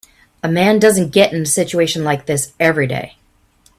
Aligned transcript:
A 0.41 0.49
man 0.49 0.79
doesn't 0.79 1.11
get 1.11 1.31
in 1.31 1.43
a 1.43 1.45
situation 1.45 2.03
like 2.03 2.25
this 2.25 2.53
every 2.59 2.87
day. 2.87 3.17